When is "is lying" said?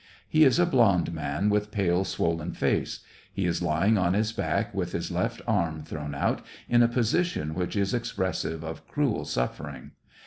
3.45-3.99